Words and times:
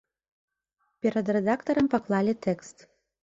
Перад 1.05 1.25
рэдактарам 1.37 1.91
паклалі 1.93 2.33
тэкст. 2.49 2.77